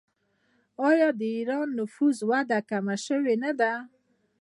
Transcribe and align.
آیا 0.89 1.09
د 1.19 1.21
ایران 1.37 1.67
د 1.71 1.77
نفوس 1.79 2.17
وده 2.29 2.59
کمه 2.69 2.95
شوې 3.05 3.35
نه 3.43 3.51
ده؟ 3.59 3.73